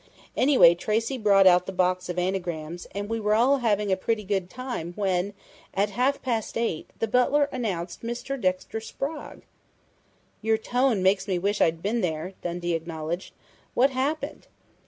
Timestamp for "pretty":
3.95-4.23